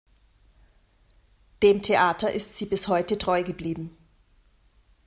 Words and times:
Dem 1.61 1.83
Theater 1.83 2.31
ist 2.31 2.57
sie 2.57 2.65
bis 2.65 2.87
heute 2.87 3.19
treu 3.19 3.43
geblieben. 3.43 3.95